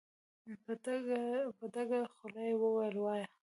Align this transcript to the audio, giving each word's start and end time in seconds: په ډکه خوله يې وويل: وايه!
په 1.59 1.65
ډکه 1.73 1.99
خوله 2.15 2.41
يې 2.47 2.53
وويل: 2.61 2.95
وايه! 2.99 3.25